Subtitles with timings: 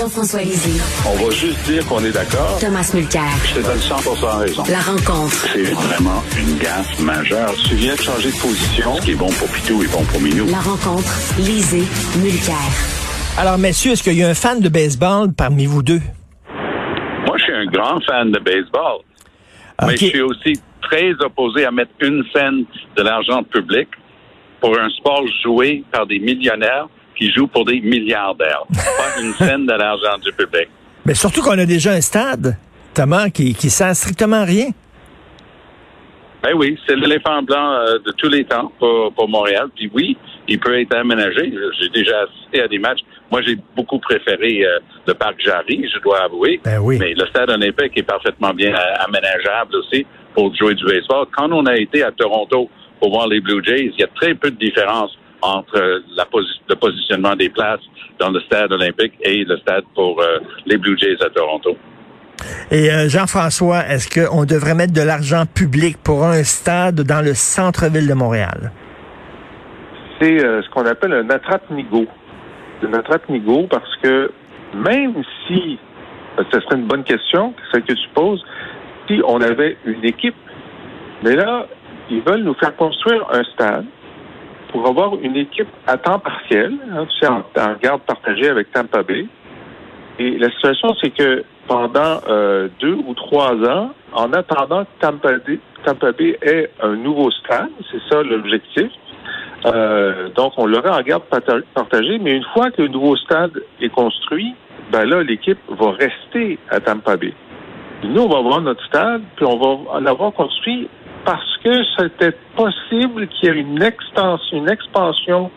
[0.00, 0.80] Jean-François Lisée.
[1.06, 2.56] On va juste dire qu'on est d'accord.
[2.58, 3.28] Thomas Mulcair.
[3.44, 3.96] Je te donne 100
[4.38, 4.62] raison.
[4.70, 5.46] La rencontre.
[5.52, 7.52] C'est vraiment une gaffe majeure.
[7.68, 8.94] Tu viens de changer de position.
[8.96, 10.46] Ce qui est bon pour Pitou est bon pour Minou.
[10.46, 11.12] La rencontre.
[11.36, 11.84] Lisée.
[12.16, 12.56] Mulcair.
[13.36, 16.00] Alors, messieurs, est-ce qu'il y a un fan de baseball parmi vous deux?
[17.26, 19.02] Moi, je suis un grand fan de baseball.
[19.86, 22.64] Mais je suis aussi très opposé à mettre une scène
[22.96, 23.88] de l'argent public
[24.62, 26.86] pour un sport joué par des millionnaires
[27.20, 28.64] qui jouent pour des milliardaires.
[28.72, 30.68] Pas une scène de l'argent du public.
[31.04, 32.56] Mais surtout qu'on a déjà un stade,
[32.94, 34.70] Thomas, qui, qui sert strictement à rien.
[36.42, 39.68] Ben oui, c'est l'éléphant blanc euh, de tous les temps pour, pour Montréal.
[39.76, 40.16] Puis oui,
[40.48, 41.52] il peut être aménagé.
[41.78, 43.00] J'ai déjà assisté à des matchs.
[43.30, 46.58] Moi, j'ai beaucoup préféré euh, le parc Jarry, je dois avouer.
[46.64, 46.96] Ben oui.
[46.98, 51.26] Mais le stade olympique est parfaitement bien euh, aménageable aussi pour jouer du baseball.
[51.36, 54.34] Quand on a été à Toronto pour voir les Blue Jays, il y a très
[54.34, 55.10] peu de différence
[55.42, 56.26] entre la
[56.68, 57.80] le positionnement des places
[58.18, 60.22] dans le stade olympique et le stade pour
[60.66, 61.76] les Blue Jays à Toronto.
[62.70, 67.34] Et euh, Jean-François, est-ce qu'on devrait mettre de l'argent public pour un stade dans le
[67.34, 68.72] centre-ville de Montréal?
[70.20, 72.06] C'est euh, ce qu'on appelle un attrape-nigo.
[72.82, 74.30] Un attrape-nigo parce que
[74.74, 75.14] même
[75.46, 75.78] si,
[76.38, 78.44] euh, ce serait une bonne question, celle que tu poses,
[79.08, 80.36] si on avait une équipe,
[81.24, 81.66] mais là,
[82.10, 83.84] ils veulent nous faire construire un stade
[84.72, 87.42] pour avoir une équipe à temps partiel, hein, tu sais, en,
[87.82, 89.26] garde partagée avec Tampa Bay.
[90.18, 95.38] Et la situation, c'est que pendant euh, deux ou trois ans, en attendant que Tampa
[95.38, 97.70] Bay, Tampa Bay ait un nouveau stade.
[97.90, 98.90] C'est ça l'objectif.
[99.66, 101.24] Euh, donc, on l'aurait en garde
[101.74, 104.54] partagée, mais une fois que le nouveau stade est construit,
[104.90, 107.32] ben là, l'équipe va rester à Tampa Bay.
[108.02, 110.88] Nous, on va avoir notre stade, puis on va l'avoir construit
[111.24, 115.50] parce que c'était possible qu'il y ait une extension, une expansion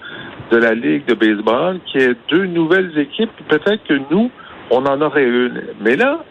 [0.51, 4.29] de la Ligue de baseball, qu'il y ait deux nouvelles équipes, peut-être que nous,
[4.71, 5.61] on en aurait une.
[5.81, 6.23] Mais là,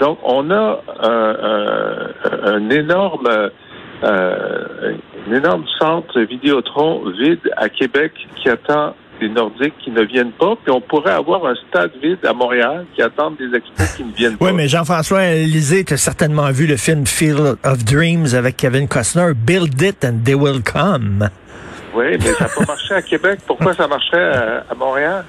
[0.00, 0.80] donc, on a
[2.44, 3.50] un, énorme,
[4.04, 4.92] euh,
[5.28, 10.54] un énorme centre Vidéotron vide à Québec qui attend les Nordiques qui ne viennent pas,
[10.62, 14.12] puis on pourrait avoir un stade vide à Montréal qui attend des expos qui ne
[14.12, 14.46] viennent pas.
[14.46, 18.88] Oui, mais Jean-François Lisée, tu as certainement vu le film Field of Dreams avec Kevin
[18.88, 21.28] Costner, Build it and they will come.
[21.94, 23.40] Oui, mais ça n'a pas marché à Québec.
[23.46, 25.24] Pourquoi ça marcherait à Montréal?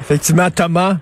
[0.00, 0.96] Effectivement, Thomas.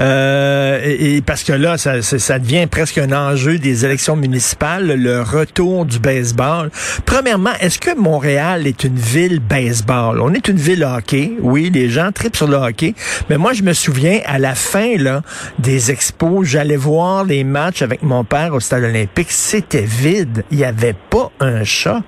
[0.00, 5.98] Euh, parce que là, ça, devient presque un enjeu des élections municipales, le retour du
[5.98, 6.70] baseball.
[7.06, 10.20] Premièrement, est-ce que Montréal est une ville baseball?
[10.20, 12.94] On est une ville hockey, oui, les gens tripent sur le hockey,
[13.28, 15.22] mais moi, je me souviens, à la fin là,
[15.58, 20.58] des expos, j'allais voir les matchs avec mon père au stade olympique, c'était vide, il
[20.58, 22.02] n'y avait pas un chat.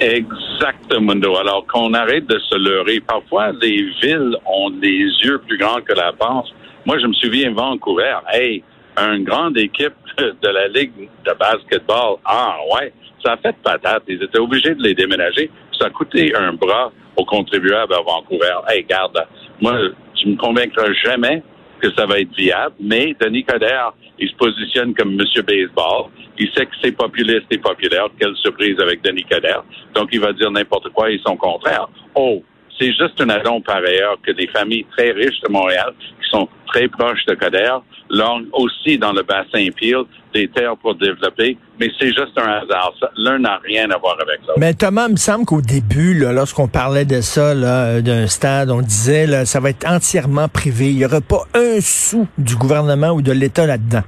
[0.00, 1.12] Exactement.
[1.12, 3.00] Alors qu'on arrête de se leurrer.
[3.00, 6.48] Parfois, les villes ont des yeux plus grands que la panse.
[6.86, 8.16] Moi, je me souviens Vancouver.
[8.32, 8.62] Hey,
[8.96, 12.16] une grande équipe de la Ligue de basketball.
[12.24, 12.92] Ah, ouais.
[13.24, 14.04] Ça a fait patate.
[14.08, 15.50] Ils étaient obligés de les déménager.
[15.78, 18.60] Ça a coûté un bras aux contribuables à Vancouver.
[18.68, 19.26] Hey, garde,
[19.60, 19.74] moi,
[20.14, 21.42] tu me convaincras jamais
[21.80, 26.10] que ça va être viable, mais Denis Coderre, il se positionne comme Monsieur Baseball.
[26.38, 28.08] Il sait que c'est populiste et populaire.
[28.18, 29.64] Quelle surprise avec Denis Coderre.
[29.94, 31.88] Donc, il va dire n'importe quoi et son contraire.
[32.14, 32.42] Oh,
[32.78, 35.92] c'est juste un addon par ailleurs que des familles très riches de Montréal,
[36.30, 37.74] sont très proches de Coder,
[38.10, 42.94] l'ont aussi dans le bassin Peel des terres pour développer, mais c'est juste un hasard.
[43.16, 44.58] L'un n'a rien à voir avec l'autre.
[44.58, 47.54] Mais Thomas, il me semble qu'au début, lorsqu'on parlait de ça,
[48.00, 50.90] d'un stade, on disait là, ça va être entièrement privé.
[50.90, 54.02] Il n'y aura pas un sou du gouvernement ou de l'État là-dedans.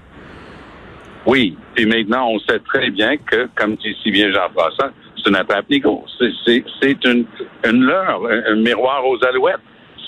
[1.27, 5.37] Oui, et maintenant, on sait très bien que, comme dit si bien Jean-François, c'est une
[5.37, 5.67] attrape.
[5.69, 7.25] C'est une,
[7.65, 9.61] une leurre, un, miroir aux alouettes.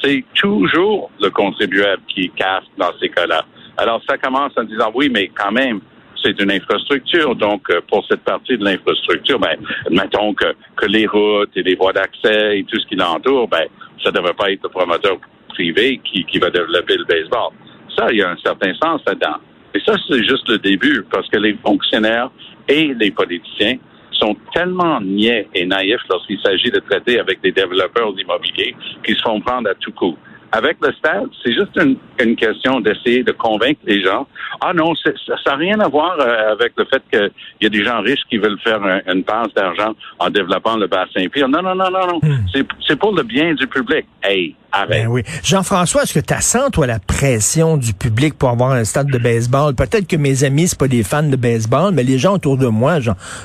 [0.04, 3.42] C'est toujours le contribuable qui casse dans ces cas-là.
[3.78, 5.80] Alors, ça commence en disant, oui, mais quand même,
[6.22, 7.34] c'est une infrastructure.
[7.34, 9.56] Donc, euh, pour cette partie de l'infrastructure, ben,
[9.90, 13.66] mettons que, que les routes et les voies d'accès et tout ce qui l'entoure, ben,
[14.02, 15.16] ça ne devrait pas être le promoteur
[15.48, 17.52] privé qui, qui va développer le baseball.
[17.96, 19.38] Ça, il y a un certain sens là-dedans.
[19.74, 22.30] Et ça, c'est juste le début, parce que les fonctionnaires
[22.68, 23.78] et les politiciens
[24.24, 28.74] sont tellement niais et naïfs lorsqu'il s'agit de traiter avec des développeurs immobiliers
[29.04, 30.16] qui se font prendre à tout coup.
[30.56, 34.24] Avec le stade, c'est juste une, une question d'essayer de convaincre les gens.
[34.60, 35.10] Ah non, ça
[35.46, 37.30] n'a rien à voir euh, avec le fait qu'il
[37.60, 38.80] y a des gens riches qui veulent faire
[39.12, 41.48] une passe d'argent en développant le bassin pire.
[41.48, 42.20] Non, non, non, non, non.
[42.22, 42.46] Hmm.
[42.86, 44.06] C'est pour le bien du public.
[44.22, 44.90] Hey, arrête.
[44.90, 45.22] Ben oui.
[45.42, 49.18] Jean-François, est-ce que tu sens, toi, la pression du public pour avoir un stade de
[49.18, 49.74] baseball?
[49.74, 52.68] Peut-être que mes amis, c'est pas des fans de baseball, mais les gens autour de
[52.68, 52.98] moi,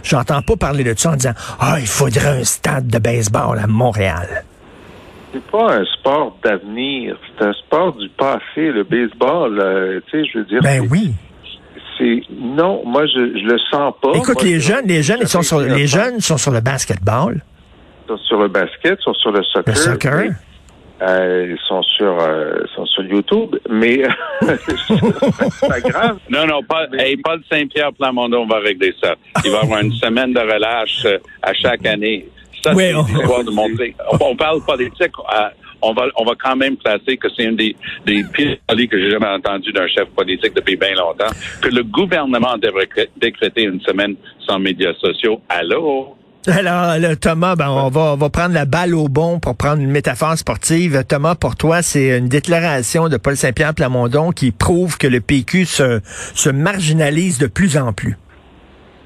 [0.03, 3.65] j'entends pas parler de ça en disant, ah, il faudrait un stade de baseball à
[3.65, 4.43] Montréal.
[5.33, 8.71] C'est pas un sport d'avenir, c'est un sport du passé.
[8.71, 10.61] Le baseball, euh, tu sais, je veux dire.
[10.61, 11.11] Ben oui.
[11.97, 14.11] C'est non, moi je, je le sens pas.
[14.15, 16.61] Écoute, Moi, les je- jeunes, les jeunes, ils sont sur, les jeunes sont sur le
[16.61, 17.41] basketball,
[18.07, 19.73] sont sur le basket, sont sur le soccer.
[19.73, 20.31] le soccer.
[21.01, 24.03] euh, ils sont sur, euh, sont sur YouTube, mais
[24.41, 26.19] c'est pas grave.
[26.29, 29.15] Non, non, Paul, Mais- hey, Paul Saint-Pierre Plamondon va régler ça.
[29.43, 32.27] Il va y avoir une semaine de relâche euh, à chaque année.
[32.63, 33.95] Ça, Oui, on- de montrer.
[34.19, 35.11] On, parle politique.
[35.33, 35.47] euh,
[35.81, 37.75] on va, on va quand même placer que c'est une des,
[38.05, 41.31] des pires folies que j'ai jamais entendu d'un chef politique depuis bien longtemps.
[41.61, 44.15] Que le gouvernement devrait cré- décréter une semaine
[44.45, 45.41] sans médias sociaux.
[45.47, 46.15] Allô?
[46.47, 49.81] Alors, là, Thomas, ben, on va, on va prendre la balle au bon pour prendre
[49.81, 51.03] une métaphore sportive.
[51.07, 55.65] Thomas, pour toi, c'est une déclaration de Paul Saint-Pierre Plamondon qui prouve que le PQ
[55.65, 55.99] se,
[56.33, 58.17] se marginalise de plus en plus.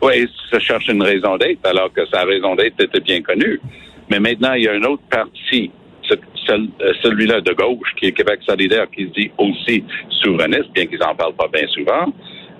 [0.03, 3.61] Oui, ça cherche une raison d'être, alors que sa raison d'être était bien connue.
[4.09, 5.71] Mais maintenant, il y a un autre parti,
[6.11, 9.81] euh, celui-là de gauche, qui est Québec solidaire, qui se dit aussi
[10.21, 12.13] souverainiste, bien qu'ils en parlent pas bien souvent.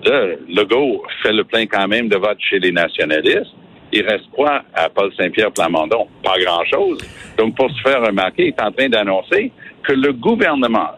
[0.04, 3.52] Là, Legault fait le plein quand même de vote chez les nationalistes.
[3.92, 6.08] Il reste quoi à Paul Saint-Pierre Plamondon?
[6.22, 6.98] Pas grand-chose.
[7.36, 9.52] Donc, pour se faire remarquer, il est en train d'annoncer
[9.82, 10.92] que le gouvernement,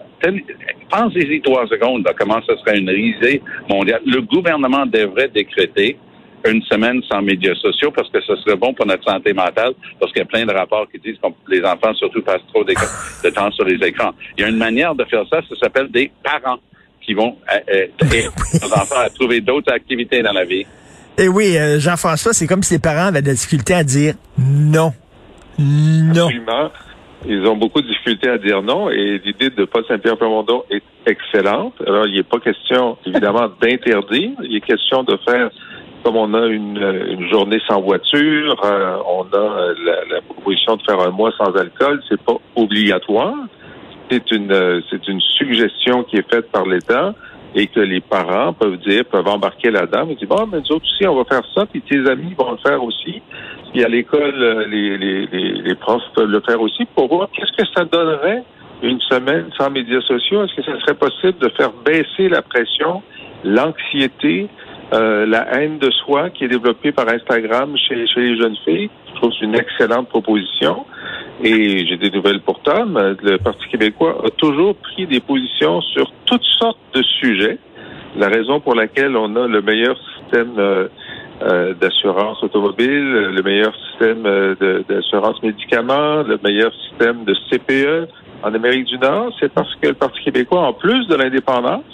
[0.90, 4.00] pensez-y trois secondes, là, comment ce serait une risée mondiale.
[4.06, 5.98] Le gouvernement devrait décréter
[6.44, 10.12] une semaine sans médias sociaux parce que ce serait bon pour notre santé mentale parce
[10.12, 13.30] qu'il y a plein de rapports qui disent que les enfants surtout passent trop de
[13.30, 14.12] temps sur les écrans.
[14.36, 16.58] Il y a une manière de faire ça, ça s'appelle des parents
[17.00, 20.66] qui vont euh, euh, aider les enfants à trouver d'autres activités dans la vie.
[21.18, 24.14] Et oui, euh, Jean-François, c'est comme si les parents avaient de la difficulté à dire
[24.38, 24.92] non.
[25.58, 26.26] Non.
[26.26, 26.70] Absolument.
[27.26, 30.82] Ils ont beaucoup de difficultés à dire non et l'idée de Paul Saint-Pierre Plamondon est
[31.06, 31.74] excellente.
[31.86, 34.32] Alors, il n'est pas question, évidemment, d'interdire.
[34.42, 35.50] Il est question de faire,
[36.04, 39.74] comme on a une, journée sans voiture, euh, on a euh,
[40.08, 43.34] la, proposition de faire un mois sans alcool, c'est pas obligatoire.
[44.10, 47.14] C'est une, euh, c'est une suggestion qui est faite par l'État
[47.54, 50.84] et que les parents peuvent dire, peuvent embarquer là-dedans, et dire, bon, mais nous autres
[50.84, 53.22] aussi, on va faire ça, puis tes amis vont le faire aussi.
[53.72, 57.68] Puis à l'école, les, les, les profs peuvent le faire aussi pour voir qu'est-ce que
[57.74, 58.44] ça donnerait
[58.82, 60.44] une semaine sans médias sociaux.
[60.44, 63.02] Est-ce que ça serait possible de faire baisser la pression,
[63.44, 64.48] l'anxiété,
[64.92, 68.90] euh, la haine de soi qui est développée par Instagram chez, chez les jeunes filles?
[69.08, 70.84] Je trouve que c'est une excellente proposition.
[71.42, 73.16] Et j'ai des nouvelles pour Tom.
[73.22, 77.58] Le Parti québécois a toujours pris des positions sur toutes sortes de sujets.
[78.16, 80.88] La raison pour laquelle on a le meilleur système euh,
[81.42, 88.08] euh, d'assurance automobile, le meilleur système euh, d'assurance médicaments, le meilleur système de CPE
[88.42, 91.84] en Amérique du Nord, c'est parce que le Parti québécois, en plus de l'indépendance,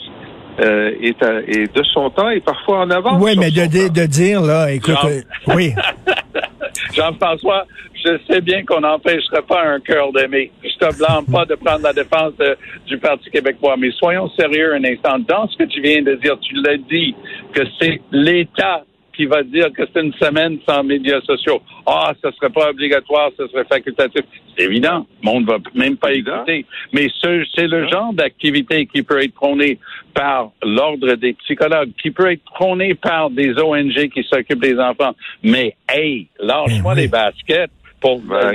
[0.60, 3.20] euh, est, à- est de son temps et parfois en avance.
[3.22, 5.20] Oui, mais de, de, dire, là, écoute, Jean- euh,
[5.54, 5.72] oui.
[6.94, 10.50] Jean-François, je sais bien qu'on n'empêcherait pas un cœur d'aimer.
[10.62, 12.56] Je te blâme pas de prendre la défense de-
[12.86, 15.18] du Parti québécois, mais soyons sérieux un instant.
[15.28, 17.14] Dans ce que tu viens de dire, tu l'as dit,
[17.52, 18.82] que c'est l'État
[19.22, 21.60] qui va dire que c'est une semaine sans médias sociaux.
[21.86, 24.22] Ah, ce serait pas obligatoire, ce serait facultatif.
[24.56, 25.06] C'est évident.
[25.22, 26.66] Le monde va même pas écouter.
[26.92, 29.78] Mais ce- c'est le genre d'activité qui peut être prôné
[30.12, 35.12] par l'ordre des psychologues, qui peut être prôné par des ONG qui s'occupent des enfants.
[35.42, 37.02] Mais, hey, lâche-moi oui.
[37.02, 37.70] les baskets.
[38.02, 38.52] Pour Ben,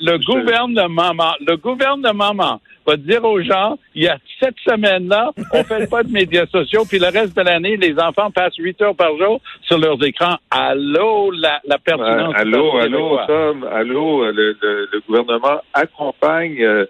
[0.00, 5.62] le, écoute, gouvernement, le gouvernement va dire aux gens, il y a cette semaine-là, on
[5.64, 8.94] fait pas de médias sociaux, puis le reste de l'année, les enfants passent huit heures
[8.96, 10.36] par jour sur leurs écrans.
[10.50, 12.34] Allô, la, la pertinence.
[12.36, 13.18] allô, allô.
[13.28, 16.86] Tom, allô, le, le- le gouvernement accompagne euh,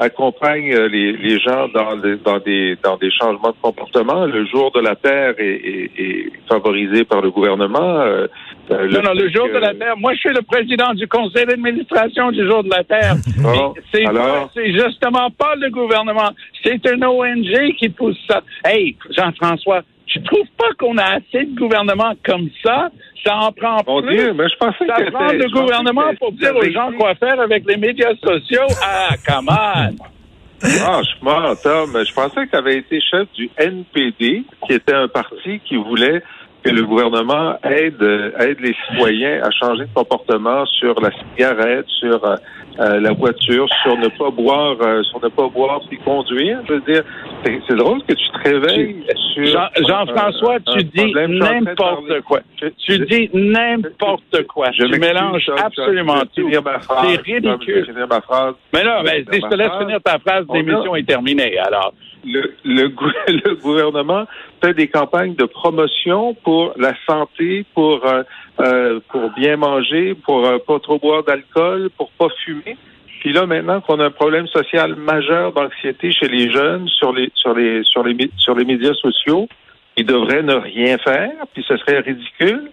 [0.00, 4.24] accompagne euh, les, les gens dans, des- dans des dans des changements de comportement.
[4.26, 8.00] Le jour de la Terre est, est- est favorisé par le gouvernement.
[8.00, 8.26] euh,
[8.70, 9.96] euh, Non, non, le jour que- de la Terre.
[9.98, 13.14] Moi, je suis le président du conseil d'administration du jour de la Terre.
[13.42, 14.50] Bon, c'est alors?
[14.54, 16.30] justement pas le gouvernement.
[16.62, 18.42] C'est un ONG qui pousse ça.
[18.64, 22.90] Hey, Jean-François, tu trouves pas qu'on a assez de gouvernements comme ça?
[23.24, 24.16] Ça en prend Mon plus.
[24.16, 27.14] Dieu, mais je pensais ça que prend le je gouvernement pour dire aux gens quoi
[27.14, 28.66] faire avec les médias sociaux.
[28.82, 29.96] Ah, come on!
[30.60, 35.60] Franchement, Tom, je pensais que tu avais été chef du NPD, qui était un parti
[35.64, 36.22] qui voulait
[36.62, 41.86] que le gouvernement aide, euh, aide les citoyens à changer de comportement sur la cigarette,
[41.98, 42.22] sur
[42.80, 46.58] euh, euh, la voiture, sur ne pas boire, euh, sur ne pas boire puis conduire.
[46.68, 47.02] Je veux dire,
[47.44, 52.40] c'est drôle que tu te réveilles sur Jean- Jean-François, tu dis n'importe quoi.
[52.60, 54.70] Je- Tu je- dis n'importe quoi.
[54.72, 56.48] je Tu mélanges absolument tout.
[56.50, 57.84] C'est ridicule.
[57.86, 58.54] finir ma phrase.
[58.72, 61.58] Mais là, ben, si je te laisse finir ta phrase, l'émission est terminée.
[61.58, 61.92] Alors,
[62.24, 62.84] le, le,
[63.28, 64.26] le gouvernement
[64.62, 68.22] fait des campagnes de promotion pour la santé, pour euh,
[68.60, 72.76] euh, pour bien manger, pour euh, pas trop boire d'alcool, pour pas fumer.
[73.20, 77.30] Puis là, maintenant qu'on a un problème social majeur d'anxiété chez les jeunes sur les
[77.34, 79.48] sur les sur les sur les médias sociaux,
[79.96, 82.70] ils devraient ne rien faire, puis ce serait ridicule.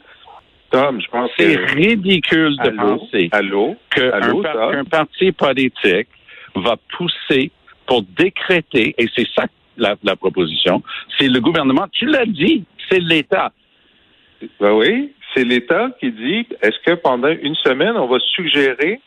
[0.70, 2.98] Tom, je pense C'est que ridicule de Allô?
[2.98, 6.08] penser allô, qu'un allô, par- parti politique
[6.56, 7.52] va pousser
[7.88, 9.46] pour décréter, et c'est ça
[9.78, 10.84] la, la proposition,
[11.18, 13.52] c'est le gouvernement, tu l'as dit, c'est l'État.
[14.60, 19.00] Ben oui, c'est l'État qui dit est-ce que pendant une semaine, on va suggérer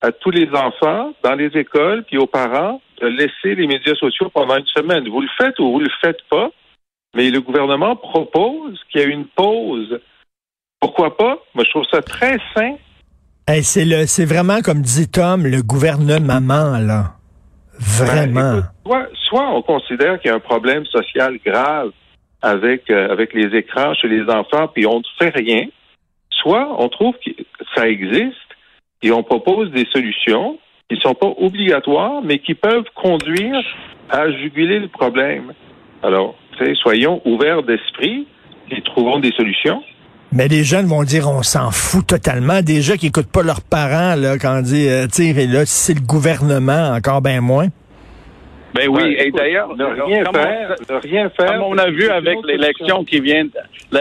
[0.00, 4.30] à tous les enfants dans les écoles puis aux parents de laisser les médias sociaux
[4.32, 5.08] pendant une semaine?
[5.08, 6.50] Vous le faites ou vous le faites pas,
[7.14, 10.00] mais le gouvernement propose qu'il y ait une pause.
[10.80, 11.38] Pourquoi pas?
[11.54, 12.76] Moi, je trouve ça très sain.
[13.48, 17.15] Hey, c'est le, c'est vraiment comme dit Tom, le gouvernement là.
[17.78, 18.40] Vraiment.
[18.40, 21.90] Ben, écoute, soit, soit on considère qu'il y a un problème social grave
[22.42, 25.66] avec euh, avec les écrans chez les enfants, puis on ne fait rien.
[26.30, 27.30] Soit on trouve que
[27.74, 28.34] ça existe
[29.02, 33.60] et on propose des solutions qui sont pas obligatoires, mais qui peuvent conduire
[34.10, 35.52] à juguler le problème.
[36.02, 38.26] Alors, tu sais, soyons ouverts d'esprit
[38.70, 39.82] et trouvons des solutions.
[40.32, 42.62] Mais les jeunes vont dire on s'en fout totalement.
[42.62, 45.94] Déjà qui écoutent pas leurs parents là quand on dit euh, tu sais là c'est
[45.94, 47.68] le gouvernement encore bien moins.
[48.74, 51.46] Ben oui, Ben, et d'ailleurs, ne rien faire, on- ne rien faire.
[51.46, 53.44] Comme on a vu avec l'élection qui vient,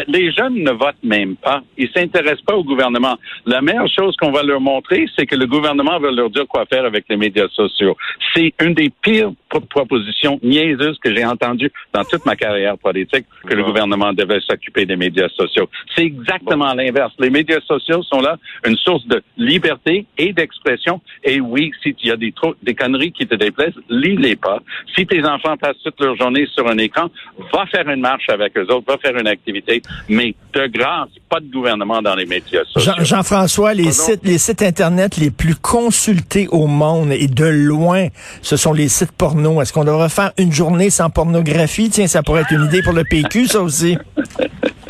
[0.07, 1.61] les jeunes ne votent même pas.
[1.77, 3.15] Ils s'intéressent pas au gouvernement.
[3.45, 6.65] La meilleure chose qu'on va leur montrer, c'est que le gouvernement va leur dire quoi
[6.65, 7.95] faire avec les médias sociaux.
[8.33, 13.25] C'est une des pires pro- propositions niaiseuses que j'ai entendues dans toute ma carrière politique,
[13.47, 15.69] que le gouvernement devait s'occuper des médias sociaux.
[15.95, 17.13] C'est exactement l'inverse.
[17.19, 20.99] Les médias sociaux sont là une source de liberté et d'expression.
[21.23, 24.59] Et oui, s'il y a des, des conneries qui te déplaisent, lis-les pas.
[24.95, 27.09] Si tes enfants passent toute leur journée sur un écran,
[27.53, 31.39] va faire une marche avec eux autres, va faire une activité, mais de grâce, pas
[31.39, 32.93] de gouvernement dans les médias sociaux.
[32.97, 33.97] Jean- Jean-François, les Pardon?
[33.97, 38.07] sites, les sites internet les plus consultés au monde et de loin,
[38.41, 39.61] ce sont les sites porno.
[39.61, 41.89] Est-ce qu'on devrait faire une journée sans pornographie?
[41.89, 43.97] Tiens, ça pourrait être une idée pour le PQ, ça aussi.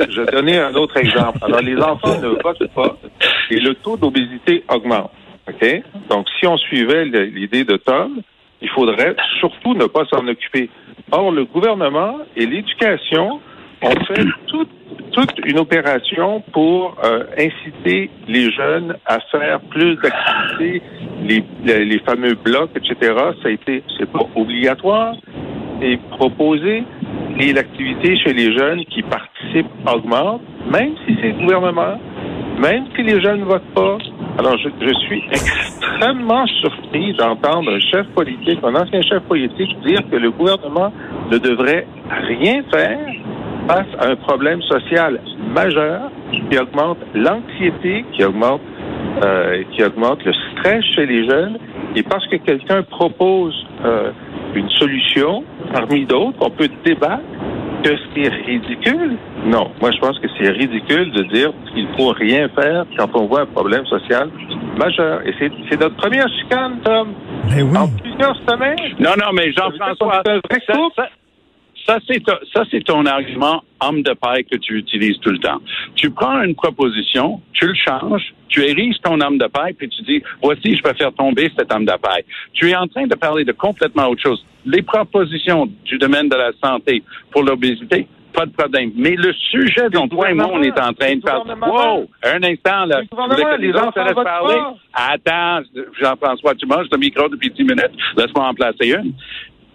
[0.10, 1.38] Je vais donner un autre exemple.
[1.42, 2.98] Alors, les enfants ne votent pas
[3.50, 5.12] et le taux d'obésité augmente.
[5.48, 5.84] OK?
[6.10, 8.22] Donc, si on suivait l'idée de Tom,
[8.66, 10.70] il faudrait surtout ne pas s'en occuper.
[11.12, 13.40] Or, le gouvernement et l'éducation
[13.84, 14.70] ont fait toute,
[15.46, 20.82] une opération pour euh, inciter les jeunes à faire plus d'activités,
[21.24, 23.14] les, fameux blocs, etc.
[23.42, 25.14] Ça a été, c'est pas obligatoire,
[25.80, 26.84] c'est proposé
[27.40, 30.42] et l'activité chez les jeunes qui participent augmente,
[30.72, 32.00] même si c'est le gouvernement,
[32.60, 33.98] même si les jeunes ne votent pas.
[34.38, 35.24] Alors, je suis
[35.96, 40.92] extrêmement surpris d'entendre un chef politique, un ancien chef politique, dire que le gouvernement
[41.32, 41.88] ne devrait
[42.28, 43.00] rien faire
[43.68, 45.20] face à un problème social
[45.54, 48.62] majeur qui augmente l'anxiété, qui augmente,
[49.24, 51.58] euh, qui augmente le stress chez les jeunes.
[51.96, 54.12] Et parce que quelqu'un propose euh,
[54.54, 57.24] une solution parmi d'autres, on peut débattre
[57.86, 59.18] que c'est ridicule?
[59.46, 63.28] Non, moi je pense que c'est ridicule de dire qu'il faut rien faire quand on
[63.28, 64.30] voit un problème social
[64.78, 65.22] majeur.
[65.26, 67.10] Et c'est c'est notre première chicane, Tom,
[67.56, 67.78] Mais oui.
[67.78, 68.96] en plusieurs semaines.
[69.00, 71.10] Non, non, mais Jean-François, C'est un vrai
[71.86, 75.38] ça, c'est ton- ça, c'est ton argument homme de paille que tu utilises tout le
[75.40, 75.60] temps.
[75.96, 80.02] Tu prends une proposition, tu le changes, tu ériges ton homme de paille, puis tu
[80.04, 82.24] dis, voici, je vais faire tomber cet homme de paille.
[82.54, 84.44] Tu es en train de parler de complètement autre chose.
[84.66, 88.92] Les propositions du domaine de la santé pour l'obésité, pas de problème.
[88.96, 91.54] Mais le sujet dont toi et moi, on est en train de parler.
[91.72, 92.10] Wow!
[92.24, 93.02] Un instant, là.
[93.12, 94.56] Vous voulez que les enfants te laissent parler?
[94.94, 95.62] Attends,
[96.02, 97.92] Jean-François, tu manges le micro depuis 10 minutes.
[98.18, 99.14] Laisse-moi en placer une.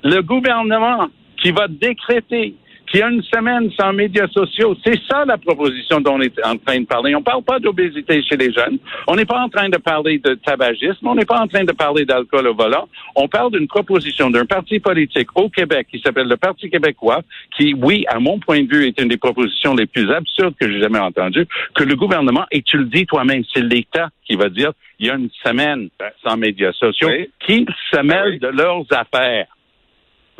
[0.02, 1.08] Le gouvernement
[1.42, 2.54] qui va décréter
[2.90, 6.34] qu'il y a une semaine sans médias sociaux, c'est ça la proposition dont on est
[6.44, 7.14] en train de parler.
[7.14, 8.78] On parle pas d'obésité chez les jeunes.
[9.06, 11.06] On n'est pas en train de parler de tabagisme.
[11.06, 12.88] On n'est pas en train de parler d'alcool au volant.
[13.14, 17.20] On parle d'une proposition d'un parti politique au Québec qui s'appelle le Parti québécois,
[17.56, 20.68] qui, oui, à mon point de vue, est une des propositions les plus absurdes que
[20.68, 24.48] j'ai jamais entendues, que le gouvernement, et tu le dis toi-même, c'est l'État qui va
[24.48, 25.90] dire, il y a une semaine
[26.26, 27.30] sans médias sociaux, Oui.
[27.46, 28.38] qui se mêlent Oui.
[28.40, 29.46] de leurs affaires.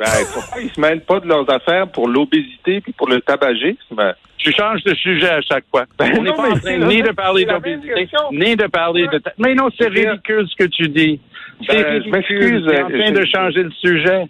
[0.01, 4.13] Ben, pourquoi ils se mêlent pas de leurs affaires pour l'obésité puis pour le tabagisme?
[4.37, 5.85] Tu changes de sujet à chaque fois.
[5.99, 8.07] Ben On n'est non, pas mais en c'est train la ni de parler c'est d'obésité,
[8.31, 9.17] ni de parler de...
[9.19, 11.19] ta- Mais non, c'est ridicule ce que tu dis.
[11.67, 12.11] C'est Ben, je ridicule.
[12.11, 14.23] m'excuse, Tu es en train je- de changer le sujet.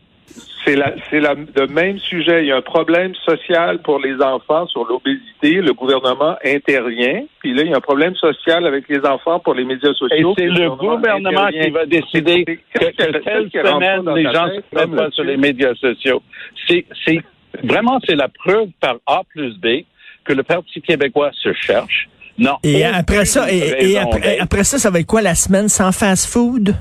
[0.63, 2.43] C'est la, c'est la, le même sujet.
[2.43, 5.53] Il y a un problème social pour les enfants sur l'obésité.
[5.55, 7.23] Le gouvernement intervient.
[7.39, 9.95] Puis là, il y a un problème social avec les enfants pour les médias Et
[9.95, 10.33] sociaux.
[10.37, 14.47] c'est puis le gouvernement qui va décider que, Qu'est-ce que que- telle semaine, les gens
[14.47, 16.21] ne se mettent pas sur les médias sociaux.
[16.67, 17.19] C'est, c'est
[17.63, 19.83] vraiment, c'est la preuve par A plus B
[20.23, 22.07] que le Parti québécois se cherche.
[22.37, 22.57] Non.
[22.63, 26.75] Et après ça, et, après, après, ça, ça va être quoi la semaine sans fast-food?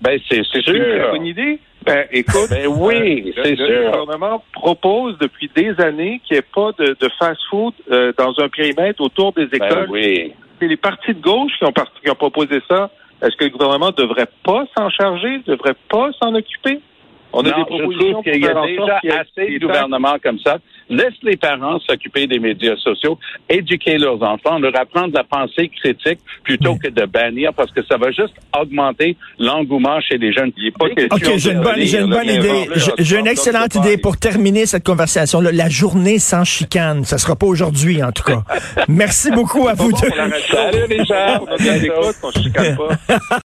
[0.00, 0.62] Ben, c'est sûr.
[0.64, 1.58] C'est une idée.
[1.84, 3.66] Ben, écoute, ben oui, euh, c'est sûr.
[3.68, 8.38] Le gouvernement propose depuis des années qu'il n'y ait pas de, de fast-food euh, dans
[8.38, 9.86] un périmètre autour des Ben écoles.
[9.90, 10.32] oui.
[10.60, 12.90] C'est les partis de gauche qui ont, part- qui ont proposé ça.
[13.22, 16.80] Est-ce que le gouvernement ne devrait pas s'en charger, ne devrait pas s'en occuper?
[17.32, 20.58] On a des je propositions trouve qu'il y a déjà assez de gouvernements comme ça.
[20.90, 23.18] Laisse les parents s'occuper des médias sociaux,
[23.48, 27.96] éduquer leurs enfants, leur apprendre la pensée critique plutôt que de bannir parce que ça
[27.96, 30.50] va juste augmenter l'engouement chez les jeunes.
[30.56, 32.68] Il est pas OK, j'ai une de bonne, j'ai une lire, bonne là, idée.
[32.98, 35.40] J'ai- une excellente idée pour terminer cette conversation.
[35.42, 35.50] -là.
[35.54, 37.04] La journée sans chicane.
[37.04, 38.42] Ça sera pas aujourd'hui, en tout cas.
[38.88, 40.08] Merci beaucoup à vous bon deux.
[40.50, 41.42] Salut, Richard.
[41.42, 41.74] On a bien
[42.22, 43.16] on se chicane pas.